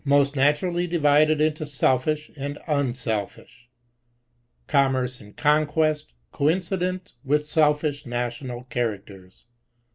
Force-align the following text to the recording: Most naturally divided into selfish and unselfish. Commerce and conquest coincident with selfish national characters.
Most 0.03 0.35
naturally 0.35 0.87
divided 0.87 1.39
into 1.39 1.67
selfish 1.67 2.31
and 2.35 2.57
unselfish. 2.65 3.69
Commerce 4.65 5.21
and 5.21 5.37
conquest 5.37 6.11
coincident 6.31 7.13
with 7.23 7.45
selfish 7.45 8.07
national 8.07 8.63
characters. 8.63 9.45